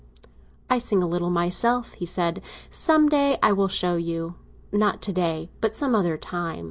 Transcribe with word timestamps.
"I 0.67 0.79
sing 0.79 1.03
a 1.03 1.07
little 1.07 1.29
myself," 1.29 1.93
he 1.93 2.07
said; 2.07 2.41
"some 2.71 3.07
day 3.07 3.37
I 3.43 3.51
will 3.51 3.67
show 3.67 3.97
you. 3.97 4.33
Not 4.71 4.99
to 5.03 5.13
day, 5.13 5.51
but 5.61 5.75
some 5.75 5.93
other 5.93 6.17
time." 6.17 6.59